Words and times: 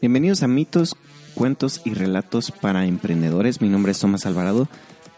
Bienvenidos 0.00 0.42
a 0.42 0.48
Mitos, 0.48 0.96
Cuentos 1.34 1.82
y 1.84 1.92
Relatos 1.92 2.52
para 2.52 2.86
Emprendedores. 2.86 3.60
Mi 3.60 3.68
nombre 3.68 3.92
es 3.92 3.98
Tomás 3.98 4.24
Alvarado. 4.24 4.66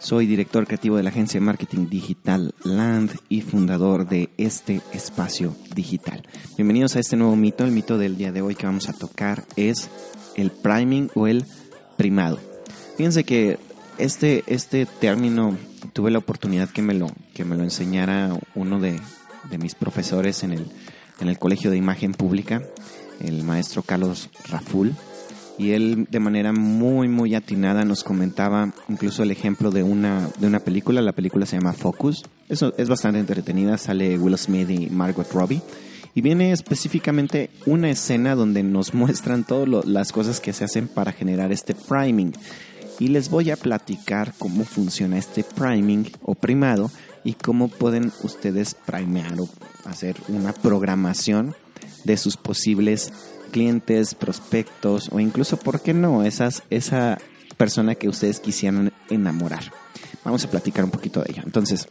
Soy 0.00 0.26
director 0.26 0.66
creativo 0.66 0.96
de 0.96 1.04
la 1.04 1.10
agencia 1.10 1.38
de 1.38 1.46
marketing 1.46 1.88
digital 1.88 2.52
Land 2.64 3.12
y 3.28 3.42
fundador 3.42 4.08
de 4.08 4.30
este 4.38 4.80
espacio 4.92 5.54
digital. 5.76 6.26
Bienvenidos 6.56 6.96
a 6.96 6.98
este 6.98 7.16
nuevo 7.16 7.36
mito. 7.36 7.62
El 7.62 7.70
mito 7.70 7.96
del 7.96 8.16
día 8.16 8.32
de 8.32 8.42
hoy 8.42 8.56
que 8.56 8.66
vamos 8.66 8.88
a 8.88 8.92
tocar 8.92 9.44
es 9.54 9.88
el 10.34 10.50
priming 10.50 11.10
o 11.14 11.28
el 11.28 11.44
primado. 11.96 12.40
Fíjense 12.96 13.22
que 13.22 13.60
este, 13.98 14.42
este 14.48 14.86
término 14.86 15.56
tuve 15.92 16.10
la 16.10 16.18
oportunidad 16.18 16.68
que 16.68 16.82
me 16.82 16.94
lo, 16.94 17.06
que 17.34 17.44
me 17.44 17.54
lo 17.54 17.62
enseñara 17.62 18.36
uno 18.56 18.80
de, 18.80 18.98
de 19.48 19.58
mis 19.58 19.76
profesores 19.76 20.42
en 20.42 20.54
el, 20.54 20.66
en 21.20 21.28
el 21.28 21.38
Colegio 21.38 21.70
de 21.70 21.76
Imagen 21.76 22.14
Pública 22.14 22.62
el 23.20 23.42
maestro 23.42 23.82
Carlos 23.82 24.30
Raful, 24.48 24.94
y 25.58 25.72
él 25.72 26.06
de 26.10 26.18
manera 26.18 26.52
muy 26.52 27.08
muy 27.08 27.34
atinada 27.34 27.84
nos 27.84 28.04
comentaba 28.04 28.72
incluso 28.88 29.22
el 29.22 29.30
ejemplo 29.30 29.70
de 29.70 29.82
una 29.82 30.28
de 30.38 30.46
una 30.46 30.60
película, 30.60 31.02
la 31.02 31.12
película 31.12 31.46
se 31.46 31.56
llama 31.56 31.72
Focus. 31.72 32.24
Eso 32.48 32.72
es 32.78 32.88
bastante 32.88 33.20
entretenida, 33.20 33.78
sale 33.78 34.18
Will 34.18 34.36
Smith 34.38 34.70
y 34.70 34.88
Margot 34.88 35.30
Robbie 35.32 35.62
y 36.14 36.20
viene 36.20 36.52
específicamente 36.52 37.50
una 37.66 37.90
escena 37.90 38.34
donde 38.34 38.62
nos 38.62 38.94
muestran 38.94 39.44
todas 39.44 39.86
las 39.86 40.12
cosas 40.12 40.40
que 40.40 40.52
se 40.52 40.64
hacen 40.64 40.88
para 40.88 41.12
generar 41.12 41.52
este 41.52 41.74
priming. 41.74 42.32
Y 42.98 43.08
les 43.08 43.30
voy 43.30 43.50
a 43.50 43.56
platicar 43.56 44.34
cómo 44.38 44.64
funciona 44.64 45.18
este 45.18 45.42
priming 45.42 46.10
o 46.22 46.34
primado 46.34 46.90
y 47.24 47.34
cómo 47.34 47.68
pueden 47.68 48.12
ustedes 48.22 48.74
primear 48.74 49.40
o 49.40 49.48
hacer 49.84 50.16
una 50.28 50.52
programación 50.52 51.54
de 52.04 52.16
sus 52.16 52.36
posibles 52.36 53.12
clientes, 53.50 54.14
prospectos 54.14 55.08
o 55.12 55.20
incluso, 55.20 55.56
¿por 55.56 55.80
qué 55.80 55.94
no?, 55.94 56.24
esas, 56.24 56.62
esa 56.70 57.18
persona 57.56 57.94
que 57.94 58.08
ustedes 58.08 58.40
quisieran 58.40 58.92
enamorar. 59.10 59.72
Vamos 60.24 60.44
a 60.44 60.50
platicar 60.50 60.84
un 60.84 60.90
poquito 60.90 61.20
de 61.22 61.32
ello. 61.32 61.42
Entonces, 61.44 61.86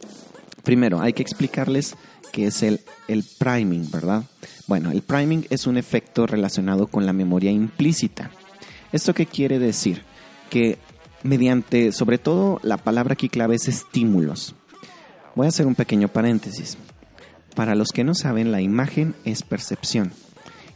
primero, 0.62 1.00
hay 1.00 1.12
que 1.12 1.22
explicarles 1.22 1.94
qué 2.32 2.46
es 2.46 2.62
el, 2.62 2.80
el 3.08 3.24
priming, 3.38 3.90
¿verdad? 3.90 4.24
Bueno, 4.66 4.90
el 4.90 5.02
priming 5.02 5.46
es 5.50 5.66
un 5.66 5.76
efecto 5.76 6.26
relacionado 6.26 6.86
con 6.86 7.06
la 7.06 7.12
memoria 7.12 7.50
implícita. 7.50 8.30
¿Esto 8.92 9.14
qué 9.14 9.26
quiere 9.26 9.58
decir? 9.58 10.02
Que 10.50 10.78
mediante, 11.22 11.92
sobre 11.92 12.18
todo, 12.18 12.60
la 12.62 12.78
palabra 12.78 13.14
aquí 13.14 13.28
clave 13.28 13.56
es 13.56 13.68
estímulos. 13.68 14.54
Voy 15.34 15.46
a 15.46 15.48
hacer 15.48 15.66
un 15.66 15.74
pequeño 15.74 16.08
paréntesis. 16.08 16.76
Para 17.54 17.74
los 17.74 17.88
que 17.92 18.04
no 18.04 18.14
saben, 18.14 18.52
la 18.52 18.60
imagen 18.60 19.14
es 19.24 19.42
percepción 19.42 20.12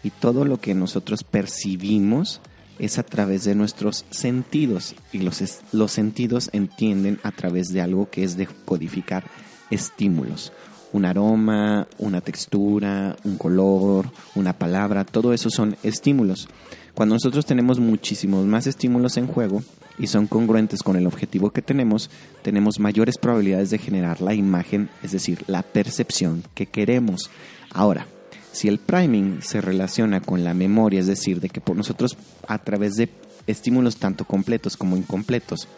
y 0.03 0.11
todo 0.11 0.45
lo 0.45 0.61
que 0.61 0.75
nosotros 0.75 1.25
percibimos 1.25 2.41
es 2.79 2.99
a 2.99 3.03
través 3.03 3.45
de 3.45 3.55
nuestros 3.55 4.05
sentidos 4.11 4.95
y 5.13 5.19
los, 5.19 5.43
los 5.73 5.93
sentidos 5.93 6.51
entienden 6.53 7.19
a 7.23 7.33
través 7.33 7.69
de 7.69 7.81
algo 7.81 8.11
que 8.11 8.23
es 8.23 8.37
de 8.37 8.47
codificar 8.47 9.25
estímulos. 9.71 10.53
Un 10.93 11.07
aroma, 11.07 11.89
una 11.99 12.21
textura, 12.21 13.17
un 13.25 13.37
color, 13.37 14.11
una 14.35 14.53
palabra, 14.53 15.05
todo 15.05 15.33
eso 15.33 15.51
son 15.51 15.77
estímulos. 15.83 16.49
Cuando 16.95 17.15
nosotros 17.15 17.45
tenemos 17.45 17.81
muchísimos 17.81 18.47
más 18.47 18.67
estímulos 18.67 19.17
en 19.17 19.27
juego, 19.27 19.63
y 19.99 20.09
son 20.09 20.27
congruentes 20.27 20.83
con 20.83 20.97
el 20.97 21.07
objetivo 21.07 21.51
que 21.51 21.63
tenemos, 21.63 22.11
tenemos 22.43 22.79
mayores 22.79 23.19
probabilidades 23.19 23.71
de 23.71 23.79
generar 23.79 24.21
la 24.21 24.35
imagen, 24.35 24.89
es 25.03 25.13
decir, 25.13 25.45
la 25.47 25.63
percepción 25.63 26.45
que 26.55 26.67
queremos. 26.67 27.31
Ahora, 27.71 28.07
si 28.53 28.69
el 28.69 28.79
priming 28.79 29.43
se 29.43 29.61
relaciona 29.61 30.21
con 30.21 30.45
la 30.45 30.55
memoria, 30.55 31.01
es 31.01 31.07
decir, 31.07 31.41
de 31.41 31.49
que 31.49 31.61
por 31.61 31.77
nosotros 31.77 32.17
a 32.49 32.59
través 32.59 32.95
de 32.95 33.11
estímulos 33.47 33.97
tanto 33.97 34.25
completos 34.25 34.77
como 34.77 34.97
incompletos 34.97 35.69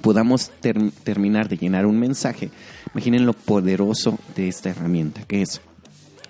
podamos 0.00 0.50
terminar 1.04 1.48
de 1.48 1.56
llenar 1.56 1.86
un 1.86 1.98
mensaje, 1.98 2.50
imaginen 2.94 3.26
lo 3.26 3.32
poderoso 3.32 4.18
de 4.36 4.48
esta 4.48 4.70
herramienta, 4.70 5.22
que 5.22 5.42
es, 5.42 5.60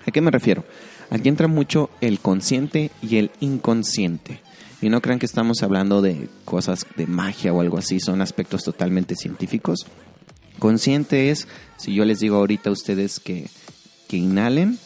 ¿a 0.07 0.11
qué 0.11 0.21
me 0.21 0.31
refiero? 0.31 0.65
Aquí 1.11 1.29
entra 1.29 1.49
mucho 1.49 1.91
el 2.01 2.21
consciente 2.21 2.91
y 3.03 3.17
el 3.17 3.31
inconsciente. 3.41 4.41
Y 4.81 4.91
no 4.91 5.01
crean 5.01 5.19
que 5.19 5.27
estamos 5.27 5.63
hablando 5.63 6.03
de 6.03 6.29
cosas 6.45 6.87
de 6.97 7.07
magia 7.07 7.53
o 7.53 7.61
algo 7.61 7.79
así, 7.79 7.99
son 8.01 8.21
aspectos 8.21 8.63
totalmente 8.63 9.17
científicos. 9.17 9.87
Consciente 10.59 11.31
es, 11.31 11.49
si 11.77 11.95
yo 11.95 12.05
les 12.05 12.21
digo 12.21 12.37
ahorita 12.37 12.71
a 12.71 12.73
ustedes 12.73 13.21
que, 13.21 13.49
que 14.09 14.17
inhalen 14.17 14.79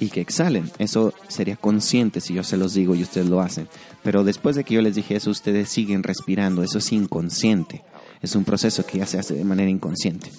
y 0.00 0.08
que 0.08 0.20
exhalen, 0.20 0.70
eso 0.78 1.14
sería 1.28 1.56
consciente 1.56 2.20
si 2.20 2.34
yo 2.34 2.44
se 2.44 2.56
los 2.56 2.74
digo 2.74 2.94
y 2.94 3.02
ustedes 3.02 3.28
lo 3.28 3.40
hacen. 3.40 3.68
Pero 4.02 4.24
después 4.24 4.56
de 4.56 4.64
que 4.64 4.74
yo 4.74 4.82
les 4.82 4.96
dije 4.96 5.16
eso, 5.16 5.30
ustedes 5.30 5.68
siguen 5.68 6.02
respirando, 6.02 6.62
eso 6.62 6.78
es 6.78 6.92
inconsciente. 6.92 7.82
Es 8.20 8.34
un 8.34 8.44
proceso 8.44 8.84
que 8.84 8.98
ya 8.98 9.06
se 9.06 9.18
hace 9.18 9.34
de 9.34 9.44
manera 9.44 9.70
inconsciente. 9.70 10.30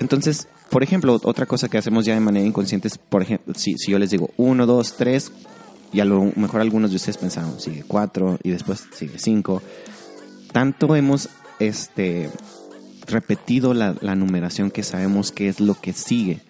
Entonces, 0.00 0.48
por 0.70 0.82
ejemplo, 0.82 1.18
otra 1.24 1.46
cosa 1.46 1.68
que 1.68 1.78
hacemos 1.78 2.04
ya 2.04 2.14
de 2.14 2.20
manera 2.20 2.46
inconsciente 2.46 2.88
es, 2.88 2.96
por 2.96 3.22
ejemplo, 3.22 3.54
si, 3.54 3.76
si 3.76 3.92
yo 3.92 3.98
les 3.98 4.10
digo 4.10 4.30
uno, 4.36 4.66
dos, 4.66 4.96
tres, 4.96 5.32
y 5.92 6.00
a 6.00 6.04
lo 6.04 6.32
mejor 6.36 6.60
algunos 6.60 6.90
de 6.90 6.96
ustedes 6.96 7.16
pensaron, 7.16 7.60
sigue 7.60 7.84
cuatro 7.86 8.38
y 8.42 8.50
después 8.50 8.84
sigue 8.94 9.18
cinco. 9.18 9.62
Tanto 10.52 10.94
hemos 10.96 11.28
este, 11.58 12.30
repetido 13.06 13.74
la, 13.74 13.92
numeración 14.14 14.70
que 14.70 14.82
sabemos 14.82 15.32
que 15.32 15.48
es 15.48 15.60
lo 15.60 15.74
que 15.74 15.92
sigue. 15.92 16.40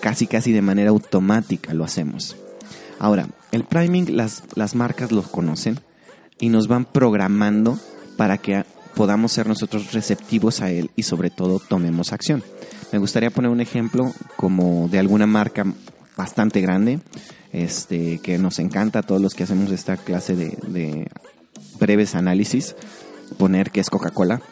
Casi, 0.00 0.26
casi 0.26 0.52
de 0.52 0.62
manera 0.62 0.90
automática 0.90 1.74
lo 1.74 1.84
hacemos. 1.84 2.36
Ahora, 2.98 3.28
el 3.52 3.64
priming 3.64 4.16
las, 4.16 4.42
las 4.54 4.74
marcas 4.74 5.12
lo 5.12 5.22
conocen 5.22 5.80
y 6.38 6.48
nos 6.48 6.68
van 6.68 6.84
programando 6.84 7.78
para 8.16 8.38
que 8.38 8.64
podamos 8.94 9.32
ser 9.32 9.48
nosotros 9.48 9.92
receptivos 9.92 10.60
a 10.60 10.70
él 10.70 10.90
y 10.94 11.02
sobre 11.02 11.30
todo 11.30 11.58
tomemos 11.58 12.12
acción. 12.12 12.42
Me 12.92 12.98
gustaría 12.98 13.30
poner 13.30 13.50
un 13.50 13.60
ejemplo 13.60 14.12
como 14.36 14.88
de 14.88 15.00
alguna 15.00 15.26
marca 15.26 15.64
bastante 16.16 16.60
grande 16.60 17.00
este, 17.54 18.18
que 18.18 18.36
nos 18.36 18.58
encanta 18.58 18.98
a 18.98 19.02
todos 19.02 19.22
los 19.22 19.34
que 19.34 19.44
hacemos 19.44 19.70
esta 19.70 19.96
clase 19.96 20.34
de, 20.34 21.08
breves 21.78 22.16
análisis, 22.16 22.74
poner 23.38 23.70
que 23.70 23.80
es 23.80 23.90
Coca-Cola. 23.90 24.42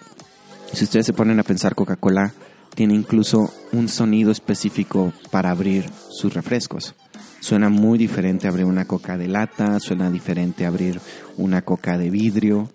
Si 0.73 0.85
ustedes 0.85 1.07
se 1.07 1.13
ponen 1.13 1.41
a 1.41 1.43
pensar, 1.43 1.75
Coca-Cola 1.75 2.33
tiene 2.75 2.95
incluso 2.95 3.53
un 3.73 3.89
sonido 3.89 4.31
específico 4.31 5.13
para 5.31 5.51
abrir 5.51 5.91
sus 6.11 6.33
refrescos. 6.33 6.95
Suena 7.41 7.69
muy 7.69 7.99
diferente 7.99 8.47
abrir 8.47 8.67
una 8.67 8.85
coca 8.85 9.19
de 9.19 9.27
lata, 9.27 9.81
suena 9.81 10.09
diferente 10.09 10.65
abrir 10.65 11.01
una 11.37 11.63
coca 11.63 11.99
de 11.99 12.09
vidrio, 12.09 12.71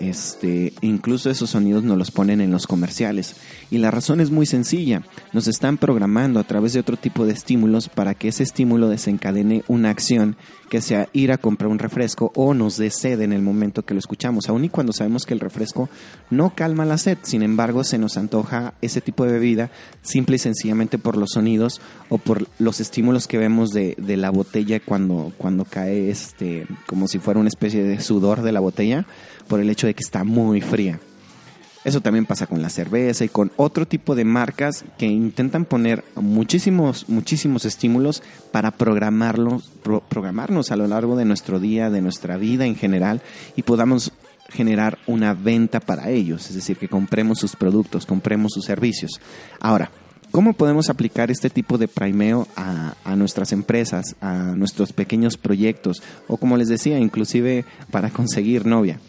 este, 0.00 0.72
incluso 0.80 1.30
esos 1.30 1.50
sonidos 1.50 1.84
nos 1.84 1.96
los 1.96 2.10
ponen 2.10 2.40
en 2.40 2.50
los 2.50 2.66
comerciales. 2.66 3.36
Y 3.70 3.78
la 3.78 3.90
razón 3.90 4.20
es 4.20 4.30
muy 4.30 4.46
sencilla. 4.46 5.02
Nos 5.32 5.46
están 5.46 5.78
programando 5.78 6.40
a 6.40 6.44
través 6.44 6.72
de 6.72 6.80
otro 6.80 6.96
tipo 6.96 7.24
de 7.24 7.32
estímulos 7.32 7.88
para 7.88 8.14
que 8.14 8.28
ese 8.28 8.42
estímulo 8.42 8.88
desencadene 8.88 9.62
una 9.68 9.90
acción 9.90 10.36
que 10.68 10.80
sea 10.80 11.08
ir 11.12 11.32
a 11.32 11.38
comprar 11.38 11.70
un 11.70 11.78
refresco 11.78 12.32
o 12.34 12.54
nos 12.54 12.76
dé 12.76 12.90
sed 12.90 13.20
en 13.20 13.32
el 13.32 13.42
momento 13.42 13.84
que 13.84 13.94
lo 13.94 14.00
escuchamos. 14.00 14.48
Aun 14.48 14.64
y 14.64 14.68
cuando 14.68 14.92
sabemos 14.92 15.24
que 15.24 15.34
el 15.34 15.40
refresco 15.40 15.88
no 16.30 16.54
calma 16.54 16.84
la 16.84 16.98
sed, 16.98 17.18
sin 17.22 17.42
embargo 17.42 17.84
se 17.84 17.98
nos 17.98 18.16
antoja 18.16 18.74
ese 18.80 19.00
tipo 19.00 19.24
de 19.24 19.32
bebida 19.32 19.70
simple 20.02 20.36
y 20.36 20.38
sencillamente 20.38 20.98
por 20.98 21.16
los 21.16 21.30
sonidos 21.30 21.80
o 22.08 22.18
por 22.18 22.46
los 22.58 22.80
estímulos 22.80 23.26
que 23.26 23.38
vemos 23.38 23.70
de, 23.70 23.94
de 23.98 24.16
la 24.16 24.30
botella 24.30 24.80
cuando, 24.80 25.32
cuando 25.38 25.64
cae 25.64 26.10
este, 26.10 26.66
como 26.86 27.08
si 27.08 27.18
fuera 27.18 27.40
una 27.40 27.48
especie 27.48 27.82
de 27.82 28.00
sudor 28.00 28.42
de 28.42 28.52
la 28.52 28.60
botella 28.60 29.06
por 29.48 29.60
el 29.60 29.70
hecho 29.70 29.86
de 29.86 29.94
que 29.94 30.04
está 30.04 30.24
muy 30.24 30.60
fría. 30.60 31.00
Eso 31.82 32.02
también 32.02 32.26
pasa 32.26 32.46
con 32.46 32.60
la 32.60 32.68
cerveza 32.68 33.24
y 33.24 33.30
con 33.30 33.52
otro 33.56 33.86
tipo 33.86 34.14
de 34.14 34.26
marcas 34.26 34.84
que 34.98 35.06
intentan 35.06 35.64
poner 35.64 36.04
muchísimos, 36.14 37.08
muchísimos 37.08 37.64
estímulos 37.64 38.22
para 38.52 38.70
programarlos, 38.70 39.70
programarnos 40.08 40.70
a 40.70 40.76
lo 40.76 40.86
largo 40.86 41.16
de 41.16 41.24
nuestro 41.24 41.58
día, 41.58 41.88
de 41.88 42.02
nuestra 42.02 42.36
vida 42.36 42.66
en 42.66 42.76
general 42.76 43.22
y 43.56 43.62
podamos 43.62 44.12
generar 44.50 44.98
una 45.06 45.32
venta 45.32 45.80
para 45.80 46.10
ellos, 46.10 46.50
es 46.50 46.56
decir, 46.56 46.76
que 46.76 46.88
compremos 46.88 47.38
sus 47.38 47.56
productos, 47.56 48.04
compremos 48.04 48.52
sus 48.52 48.64
servicios. 48.64 49.20
Ahora, 49.60 49.90
¿Cómo 50.30 50.52
podemos 50.52 50.90
aplicar 50.90 51.32
este 51.32 51.50
tipo 51.50 51.76
de 51.76 51.88
primeo 51.88 52.46
a, 52.54 52.94
a, 53.02 53.16
nuestras 53.16 53.50
empresas, 53.50 54.14
a 54.20 54.54
nuestros 54.54 54.92
pequeños 54.92 55.36
proyectos 55.36 56.04
o 56.28 56.36
como 56.36 56.56
les 56.56 56.68
decía, 56.68 57.00
inclusive 57.00 57.64
para 57.90 58.10
conseguir 58.10 58.64
novia? 58.64 59.00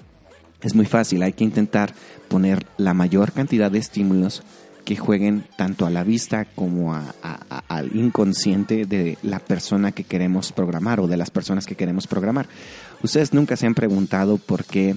Es 0.61 0.75
muy 0.75 0.85
fácil, 0.85 1.23
hay 1.23 1.33
que 1.33 1.43
intentar 1.43 1.93
poner 2.27 2.65
la 2.77 2.93
mayor 2.93 3.31
cantidad 3.31 3.71
de 3.71 3.79
estímulos 3.79 4.43
que 4.85 4.95
jueguen 4.95 5.43
tanto 5.57 5.85
a 5.85 5.89
la 5.89 6.03
vista 6.03 6.45
como 6.45 6.93
a, 6.93 7.13
al 7.67 7.95
inconsciente 7.95 8.85
de 8.85 9.17
la 9.21 9.39
persona 9.39 9.91
que 9.91 10.03
queremos 10.03 10.51
programar 10.51 10.99
o 10.99 11.07
de 11.07 11.17
las 11.17 11.29
personas 11.29 11.65
que 11.65 11.75
queremos 11.75 12.07
programar. 12.07 12.47
Ustedes 13.03 13.33
nunca 13.33 13.55
se 13.55 13.67
han 13.67 13.75
preguntado 13.75 14.37
por 14.37 14.65
qué 14.65 14.95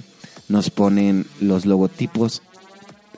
nos 0.49 0.69
ponen 0.69 1.25
los 1.39 1.65
logotipos 1.65 2.41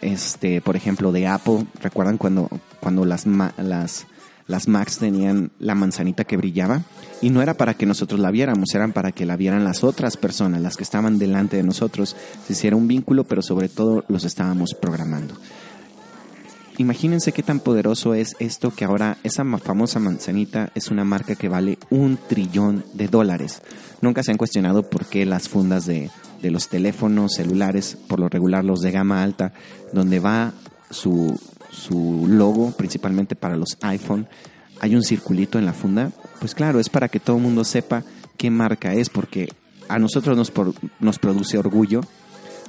este, 0.02 0.62
por 0.62 0.76
ejemplo, 0.76 1.12
de 1.12 1.28
Apple. 1.28 1.66
¿Recuerdan 1.82 2.18
cuando, 2.18 2.50
cuando 2.80 3.06
las, 3.06 3.26
las, 3.26 4.06
las 4.48 4.68
Macs 4.68 4.98
tenían 4.98 5.52
la 5.60 5.76
manzanita 5.76 6.24
que 6.24 6.38
brillaba? 6.38 6.84
Y 7.22 7.30
no 7.30 7.42
era 7.42 7.54
para 7.54 7.74
que 7.74 7.86
nosotros 7.86 8.20
la 8.20 8.32
viéramos, 8.32 8.74
eran 8.74 8.94
para 8.94 9.12
que 9.12 9.26
la 9.26 9.38
vieran 9.38 9.64
las 9.64 9.84
otras 9.84 10.18
personas, 10.18 10.62
las 10.62 10.78
que 10.78 10.84
estaban 10.84 11.20
delante 11.20 11.58
de 11.58 11.64
nosotros. 11.64 12.16
Se 12.46 12.54
hiciera 12.54 12.76
un 12.76 12.88
vínculo, 12.88 13.26
pero 13.26 13.42
sobre 13.42 13.70
todo 13.70 14.04
los 14.08 14.24
estábamos 14.24 14.74
programando. 14.74 15.36
Imagínense 16.80 17.32
qué 17.32 17.42
tan 17.42 17.60
poderoso 17.60 18.14
es 18.14 18.36
esto 18.38 18.70
que 18.70 18.86
ahora 18.86 19.18
esa 19.24 19.44
famosa 19.58 20.00
manzanita 20.00 20.72
es 20.76 20.92
una 20.92 21.04
marca 21.04 21.34
que 21.34 21.50
vale 21.50 21.80
un 21.90 22.20
trillón 22.30 22.86
de 22.94 23.08
dólares. 23.08 23.64
Nunca 24.02 24.22
se 24.22 24.32
han 24.32 24.38
cuestionado 24.38 24.84
por 24.84 25.08
qué 25.08 25.26
las 25.26 25.50
fundas 25.50 25.88
de, 25.88 26.12
de 26.42 26.52
los 26.52 26.70
teléfonos 26.70 27.34
celulares, 27.34 27.98
por 28.08 28.20
lo 28.20 28.30
regular 28.30 28.64
los 28.64 28.82
de 28.82 28.92
gama 28.92 29.24
alta, 29.24 29.54
donde 29.92 30.20
va 30.20 30.54
su, 30.92 31.40
su 31.72 32.26
logo, 32.28 32.72
principalmente 32.72 33.36
para 33.36 33.58
los 33.58 33.78
iPhone, 33.82 34.28
hay 34.80 34.96
un 34.96 35.04
circulito 35.04 35.58
en 35.58 35.66
la 35.66 35.74
funda, 35.74 36.12
pues 36.40 36.54
claro, 36.54 36.80
es 36.80 36.90
para 36.90 37.10
que 37.10 37.20
todo 37.20 37.38
el 37.38 37.44
mundo 37.44 37.64
sepa 37.64 38.04
qué 38.38 38.50
marca 38.52 38.94
es, 38.94 39.10
porque 39.10 39.50
a 39.90 40.00
nosotros 40.00 40.38
nos, 40.38 40.52
nos 41.00 41.20
produce 41.20 41.58
orgullo, 41.58 42.02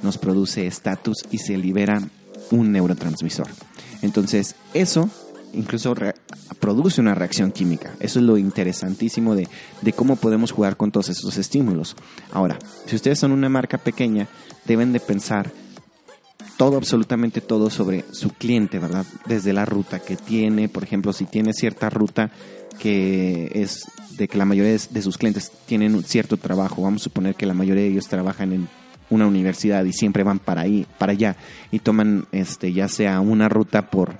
nos 0.01 0.17
produce 0.17 0.65
estatus 0.65 1.25
y 1.31 1.37
se 1.37 1.57
libera 1.57 2.01
un 2.51 2.71
neurotransmisor. 2.71 3.47
Entonces, 4.01 4.55
eso 4.73 5.09
incluso 5.53 5.95
produce 6.59 7.01
una 7.01 7.15
reacción 7.15 7.51
química. 7.51 7.93
Eso 7.99 8.19
es 8.19 8.25
lo 8.25 8.37
interesantísimo 8.37 9.35
de, 9.35 9.47
de, 9.81 9.93
cómo 9.93 10.15
podemos 10.15 10.51
jugar 10.51 10.77
con 10.77 10.91
todos 10.91 11.09
estos 11.09 11.37
estímulos. 11.37 11.95
Ahora, 12.31 12.57
si 12.85 12.95
ustedes 12.95 13.19
son 13.19 13.31
una 13.31 13.49
marca 13.49 13.77
pequeña, 13.77 14.27
deben 14.65 14.93
de 14.93 14.99
pensar 14.99 15.51
todo, 16.59 16.75
absolutamente 16.75 17.39
todo 17.39 17.69
sobre 17.69 18.03
su 18.11 18.31
cliente, 18.31 18.79
¿verdad? 18.79 19.05
Desde 19.25 19.53
la 19.53 19.63
ruta 19.63 19.99
que 19.99 20.17
tiene, 20.17 20.67
por 20.67 20.83
ejemplo, 20.83 21.13
si 21.13 21.23
tiene 21.23 21.53
cierta 21.53 21.89
ruta 21.89 22.31
que 22.77 23.49
es 23.55 23.85
de 24.17 24.27
que 24.27 24.37
la 24.37 24.43
mayoría 24.43 24.73
de 24.73 25.01
sus 25.01 25.17
clientes 25.17 25.53
tienen 25.65 25.95
un 25.95 26.03
cierto 26.03 26.35
trabajo, 26.35 26.81
vamos 26.81 27.01
a 27.01 27.05
suponer 27.05 27.35
que 27.35 27.45
la 27.45 27.53
mayoría 27.53 27.83
de 27.83 27.91
ellos 27.91 28.09
trabajan 28.09 28.51
en 28.51 28.67
una 29.09 29.25
universidad 29.25 29.85
y 29.85 29.93
siempre 29.93 30.23
van 30.23 30.39
para 30.39 30.63
ahí, 30.63 30.85
para 30.97 31.13
allá 31.13 31.37
y 31.71 31.79
toman 31.79 32.27
este 32.33 32.73
ya 32.73 32.89
sea 32.89 33.21
una 33.21 33.47
ruta 33.47 33.89
por 33.89 34.19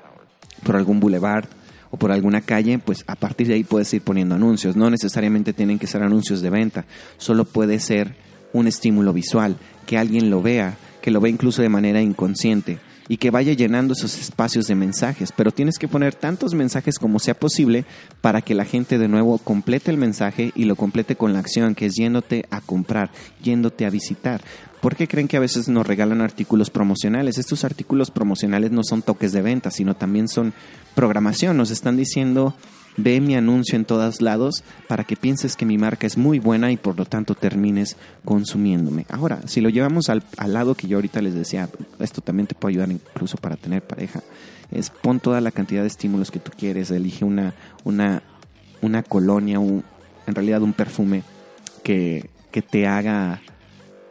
por 0.63 0.77
algún 0.77 1.01
boulevard 1.01 1.50
o 1.91 1.97
por 1.97 2.13
alguna 2.13 2.39
calle, 2.39 2.80
pues 2.80 3.03
a 3.07 3.18
partir 3.18 3.47
de 3.47 3.56
ahí 3.56 3.65
puedes 3.65 3.94
ir 3.94 4.01
poniendo 4.01 4.36
anuncios. 4.36 4.77
No 4.77 4.89
necesariamente 4.89 5.51
tienen 5.51 5.77
que 5.77 5.88
ser 5.88 6.03
anuncios 6.03 6.39
de 6.39 6.50
venta, 6.50 6.86
solo 7.18 7.44
puede 7.44 7.81
ser 7.81 8.15
un 8.53 8.65
estímulo 8.65 9.12
visual, 9.12 9.57
que 9.86 9.97
alguien 9.97 10.30
lo 10.30 10.41
vea, 10.41 10.77
que 11.01 11.12
lo 11.12 11.22
vea 11.22 11.31
incluso 11.31 11.62
de 11.62 11.69
manera 11.69 12.01
inconsciente 12.01 12.80
y 13.10 13.18
que 13.18 13.31
vaya 13.31 13.54
llenando 13.54 13.94
esos 13.94 14.18
espacios 14.19 14.68
de 14.68 14.75
mensajes. 14.75 15.34
Pero 15.36 15.51
tienes 15.51 15.80
que 15.80 15.88
poner 15.88 16.13
tantos 16.13 16.54
mensajes 16.54 17.00
como 17.00 17.19
sea 17.19 17.34
posible 17.34 17.86
para 18.22 18.42
que 18.42 18.54
la 18.54 18.66
gente 18.66 18.98
de 18.98 19.07
nuevo 19.07 19.40
complete 19.40 19.92
el 19.92 19.98
mensaje 19.98 20.51
y 20.56 20.66
lo 20.66 20.75
complete 20.75 21.16
con 21.16 21.34
la 21.34 21.40
acción, 21.40 21.75
que 21.75 21.88
es 21.88 21.96
yéndote 21.96 22.46
a 22.51 22.62
comprar, 22.62 23.10
yéndote 23.42 23.86
a 23.86 23.90
visitar. 23.90 24.42
¿Por 24.80 24.96
qué 24.96 25.07
creen 25.07 25.28
que 25.28 25.36
a 25.36 25.42
veces 25.42 25.68
nos 25.68 25.86
regalan 25.86 26.22
artículos 26.22 26.69
promocionales? 26.69 27.38
Estos 27.38 27.66
artículos 27.66 28.12
promocionales 28.12 28.72
no 28.72 28.84
son 28.84 29.01
toques 29.01 29.34
de 29.34 29.42
venta, 29.42 29.72
sino 29.72 29.96
también 29.96 30.30
son 30.30 30.54
programación. 30.96 31.57
Nos 31.57 31.72
están 31.72 31.98
diciendo, 31.98 32.56
ve 33.04 33.22
mi 33.22 33.36
anuncio 33.36 33.75
en 33.75 33.86
todos 33.86 34.22
lados 34.22 34.63
para 34.88 35.04
que 35.04 35.16
pienses 35.16 35.56
que 35.56 35.66
mi 35.66 35.78
marca 35.78 36.07
es 36.07 36.18
muy 36.18 36.40
buena 36.40 36.72
y 36.72 36.78
por 36.78 36.98
lo 36.98 37.06
tanto 37.06 37.36
termines 37.36 37.98
consumiéndome. 38.25 39.06
Ahora, 39.10 39.42
si 39.46 39.62
lo 39.62 39.69
llevamos 39.69 40.10
al, 40.10 40.24
al 40.38 40.54
lado 40.54 40.75
que 40.75 40.88
yo 40.88 40.98
ahorita 40.98 41.22
les 41.22 41.34
decía, 41.34 41.69
esto 42.00 42.22
también 42.22 42.48
te 42.48 42.56
puede 42.56 42.74
ayudar 42.74 42.92
incluso 42.92 43.38
para 43.38 43.56
tener 43.56 43.81
pareja, 43.81 44.22
es 44.72 44.90
pon 44.90 45.19
toda 45.19 45.42
la 45.42 45.51
cantidad 45.51 45.81
de 45.81 45.88
estímulos 45.88 46.31
que 46.31 46.40
tú 46.40 46.51
quieres, 46.57 46.92
elige 46.92 47.25
una, 47.25 47.54
una, 47.84 48.22
una 48.81 49.04
colonia, 49.04 49.60
un, 49.60 49.84
en 50.28 50.36
realidad 50.36 50.62
un 50.62 50.74
perfume 50.74 51.24
que, 51.84 52.30
que 52.51 52.62
te 52.62 52.88
haga 52.88 53.42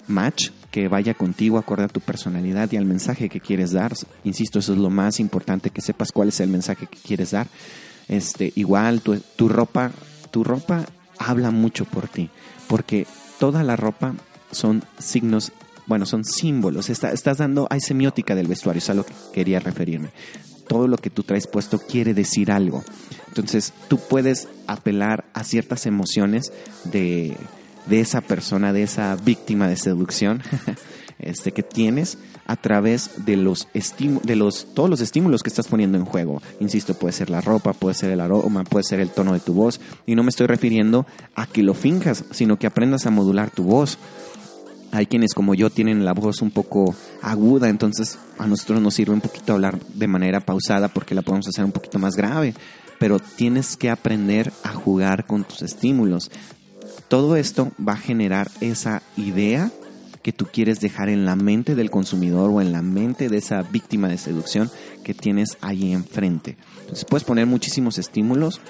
match 0.08 0.50
que 0.70 0.88
vaya 0.88 1.14
contigo 1.14 1.58
acorde 1.58 1.84
a 1.84 1.88
tu 1.88 2.00
personalidad 2.00 2.70
y 2.72 2.76
al 2.76 2.84
mensaje 2.84 3.28
que 3.28 3.40
quieres 3.40 3.72
dar. 3.72 3.92
Insisto, 4.24 4.58
eso 4.58 4.72
es 4.74 4.78
lo 4.78 4.90
más 4.90 5.18
importante, 5.18 5.70
que 5.70 5.80
sepas 5.80 6.12
cuál 6.12 6.28
es 6.28 6.40
el 6.40 6.50
mensaje 6.50 6.86
que 6.86 6.98
quieres 6.98 7.30
dar. 7.30 7.46
Este, 8.08 8.52
igual 8.56 9.00
tu, 9.02 9.18
tu 9.36 9.48
ropa, 9.48 9.90
tu 10.30 10.44
ropa 10.44 10.86
habla 11.18 11.50
mucho 11.50 11.84
por 11.84 12.08
ti, 12.08 12.30
porque 12.66 13.06
toda 13.38 13.62
la 13.62 13.76
ropa 13.76 14.14
son 14.50 14.82
signos, 14.98 15.52
bueno, 15.86 16.06
son 16.06 16.24
símbolos. 16.24 16.90
estás 16.90 17.38
dando, 17.38 17.66
hay 17.70 17.80
semiótica 17.80 18.34
del 18.34 18.46
vestuario, 18.46 18.78
es 18.78 18.90
a 18.90 18.94
lo 18.94 19.04
que 19.04 19.14
quería 19.32 19.60
referirme. 19.60 20.10
Todo 20.68 20.86
lo 20.86 20.98
que 20.98 21.10
tú 21.10 21.22
traes 21.22 21.46
puesto 21.46 21.78
quiere 21.78 22.12
decir 22.12 22.50
algo. 22.52 22.84
Entonces, 23.28 23.72
tú 23.88 23.98
puedes 23.98 24.48
apelar 24.66 25.24
a 25.32 25.44
ciertas 25.44 25.86
emociones 25.86 26.52
de, 26.84 27.36
de 27.88 28.00
esa 28.00 28.20
persona, 28.20 28.72
de 28.72 28.82
esa 28.82 29.16
víctima 29.16 29.68
de 29.68 29.76
seducción 29.76 30.42
este, 31.18 31.52
que 31.52 31.62
tienes 31.62 32.18
a 32.46 32.56
través 32.56 33.26
de 33.26 33.36
los 33.36 33.68
de 34.22 34.36
los 34.36 34.74
todos 34.74 34.88
los 34.88 35.00
estímulos 35.00 35.42
que 35.42 35.50
estás 35.50 35.68
poniendo 35.68 35.98
en 35.98 36.04
juego. 36.04 36.40
Insisto, 36.60 36.94
puede 36.94 37.12
ser 37.12 37.28
la 37.28 37.40
ropa, 37.40 37.74
puede 37.74 37.94
ser 37.94 38.10
el 38.10 38.20
aroma, 38.20 38.64
puede 38.64 38.84
ser 38.84 39.00
el 39.00 39.10
tono 39.10 39.34
de 39.34 39.40
tu 39.40 39.52
voz 39.52 39.80
y 40.06 40.14
no 40.14 40.22
me 40.22 40.30
estoy 40.30 40.46
refiriendo 40.46 41.06
a 41.34 41.46
que 41.46 41.62
lo 41.62 41.74
finjas, 41.74 42.24
sino 42.30 42.58
que 42.58 42.66
aprendas 42.66 43.06
a 43.06 43.10
modular 43.10 43.50
tu 43.50 43.64
voz. 43.64 43.98
Hay 44.90 45.04
quienes 45.04 45.34
como 45.34 45.54
yo 45.54 45.68
tienen 45.68 46.06
la 46.06 46.14
voz 46.14 46.40
un 46.40 46.50
poco 46.50 46.94
aguda, 47.20 47.68
entonces 47.68 48.18
a 48.38 48.46
nosotros 48.46 48.80
nos 48.80 48.94
sirve 48.94 49.12
un 49.12 49.20
poquito 49.20 49.52
hablar 49.52 49.78
de 49.94 50.08
manera 50.08 50.40
pausada 50.40 50.88
porque 50.88 51.14
la 51.14 51.20
podemos 51.20 51.46
hacer 51.48 51.64
un 51.64 51.72
poquito 51.72 51.98
más 51.98 52.16
grave 52.16 52.54
pero 52.98 53.18
tienes 53.18 53.76
que 53.76 53.90
aprender 53.90 54.52
a 54.64 54.70
jugar 54.70 55.26
con 55.26 55.44
tus 55.44 55.62
estímulos. 55.62 56.30
Todo 57.08 57.36
esto 57.36 57.72
va 57.86 57.94
a 57.94 57.96
generar 57.96 58.50
esa 58.60 59.02
idea 59.16 59.70
que 60.22 60.32
tú 60.32 60.46
quieres 60.52 60.80
dejar 60.80 61.08
en 61.08 61.24
la 61.24 61.36
mente 61.36 61.74
del 61.74 61.90
consumidor 61.90 62.50
o 62.50 62.60
en 62.60 62.70
la 62.70 62.82
mente 62.82 63.30
de 63.30 63.38
esa 63.38 63.62
víctima 63.62 64.08
de 64.08 64.18
seducción 64.18 64.70
que 65.04 65.14
tienes 65.14 65.56
ahí 65.62 65.92
enfrente. 65.92 66.58
Entonces 66.80 67.06
puedes 67.06 67.24
poner 67.24 67.46
muchísimos 67.46 67.96
estímulos 67.96 68.60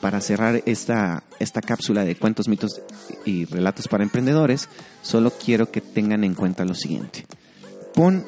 para 0.00 0.20
cerrar 0.20 0.62
esta, 0.64 1.24
esta 1.40 1.60
cápsula 1.60 2.04
de 2.04 2.16
cuentos, 2.16 2.48
mitos 2.48 2.80
y 3.26 3.44
relatos 3.44 3.88
para 3.88 4.04
emprendedores. 4.04 4.68
Solo 5.02 5.30
quiero 5.30 5.70
que 5.70 5.80
tengan 5.82 6.24
en 6.24 6.34
cuenta 6.34 6.64
lo 6.64 6.74
siguiente. 6.74 7.26
Pon 7.94 8.24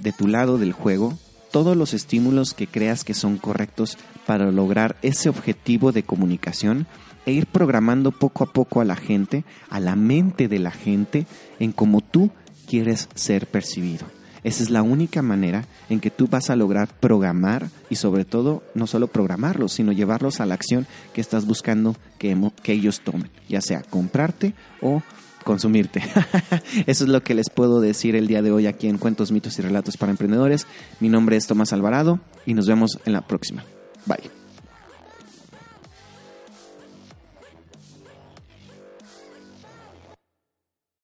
de 0.00 0.12
tu 0.12 0.28
lado 0.28 0.58
del 0.58 0.72
juego 0.72 1.18
todos 1.56 1.74
los 1.74 1.94
estímulos 1.94 2.52
que 2.52 2.66
creas 2.66 3.02
que 3.02 3.14
son 3.14 3.38
correctos 3.38 3.96
para 4.26 4.52
lograr 4.52 4.96
ese 5.00 5.30
objetivo 5.30 5.90
de 5.90 6.02
comunicación 6.02 6.86
e 7.24 7.32
ir 7.32 7.46
programando 7.46 8.12
poco 8.12 8.44
a 8.44 8.52
poco 8.52 8.82
a 8.82 8.84
la 8.84 8.94
gente, 8.94 9.46
a 9.70 9.80
la 9.80 9.96
mente 9.96 10.48
de 10.48 10.58
la 10.58 10.70
gente, 10.70 11.26
en 11.58 11.72
cómo 11.72 12.02
tú 12.02 12.28
quieres 12.68 13.08
ser 13.14 13.46
percibido. 13.46 14.04
Esa 14.44 14.64
es 14.64 14.68
la 14.68 14.82
única 14.82 15.22
manera 15.22 15.64
en 15.88 16.00
que 16.00 16.10
tú 16.10 16.28
vas 16.28 16.50
a 16.50 16.56
lograr 16.56 16.88
programar 16.88 17.70
y 17.88 17.94
sobre 17.94 18.26
todo 18.26 18.62
no 18.74 18.86
solo 18.86 19.06
programarlos, 19.06 19.72
sino 19.72 19.92
llevarlos 19.92 20.40
a 20.40 20.46
la 20.46 20.52
acción 20.52 20.86
que 21.14 21.22
estás 21.22 21.46
buscando 21.46 21.96
que, 22.18 22.36
ellos 22.66 23.00
tomen, 23.00 23.30
ya 23.48 23.62
sea 23.62 23.80
comprarte 23.80 24.52
o 24.82 25.00
consumirte. 25.46 26.02
Eso 26.86 27.04
es 27.04 27.08
lo 27.08 27.22
que 27.22 27.34
les 27.34 27.48
puedo 27.48 27.80
decir 27.80 28.16
el 28.16 28.26
día 28.26 28.42
de 28.42 28.50
hoy 28.50 28.66
aquí 28.66 28.88
en 28.88 28.98
Cuentos, 28.98 29.30
Mitos 29.30 29.58
y 29.58 29.62
Relatos 29.62 29.96
para 29.96 30.10
Emprendedores. 30.10 30.66
Mi 31.00 31.08
nombre 31.08 31.36
es 31.36 31.46
Tomás 31.46 31.72
Alvarado 31.72 32.18
y 32.44 32.52
nos 32.52 32.66
vemos 32.66 32.98
en 33.06 33.12
la 33.12 33.22
próxima. 33.22 33.64
Bye. 34.06 34.45